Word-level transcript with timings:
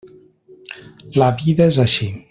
La 1.23 1.29
vida 1.43 1.71
és 1.75 1.81
així. 1.89 2.13